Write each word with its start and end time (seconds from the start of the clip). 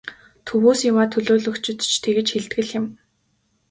Төвөөс 0.47 0.79
яваа 0.91 1.05
төлөөлөгчид 1.13 1.79
ч 1.89 1.93
тэгж 2.03 2.27
хэлдэг 2.33 2.59
л 2.67 2.71
юм. 2.79 2.85